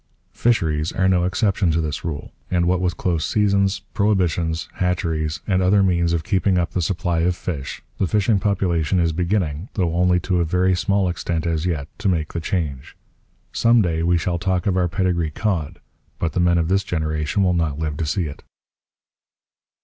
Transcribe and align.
Fisheries 0.33 0.91
are 0.91 1.07
no 1.07 1.25
exception 1.25 1.69
to 1.69 1.79
this 1.79 2.03
rule; 2.03 2.31
and 2.49 2.65
what 2.65 2.81
with 2.81 2.97
close 2.97 3.23
seasons, 3.23 3.81
prohibitions, 3.93 4.67
hatcheries, 4.77 5.41
and 5.45 5.61
other 5.61 5.83
means 5.83 6.11
of 6.11 6.23
keeping 6.23 6.57
up 6.57 6.71
the 6.71 6.81
supply 6.81 7.19
of 7.19 7.35
fish, 7.35 7.83
the 7.99 8.07
fishing 8.07 8.39
population 8.39 8.99
is 8.99 9.13
beginning, 9.13 9.69
though 9.75 9.93
only 9.93 10.19
to 10.19 10.39
a 10.39 10.43
very 10.43 10.73
small 10.73 11.07
extent 11.07 11.45
as 11.45 11.67
yet, 11.67 11.87
to 11.99 12.09
make 12.09 12.33
the 12.33 12.39
change. 12.41 12.97
Some 13.53 13.83
day 13.83 14.01
we 14.01 14.17
shall 14.17 14.39
talk 14.39 14.65
of 14.65 14.75
our 14.75 14.87
pedigree 14.87 15.29
cod, 15.29 15.79
but 16.17 16.33
the 16.33 16.39
men 16.39 16.57
of 16.57 16.67
this 16.67 16.83
generation 16.83 17.43
will 17.43 17.53
not 17.53 17.77
live 17.77 17.95
to 17.97 18.05
see 18.07 18.23
it. 18.25 18.41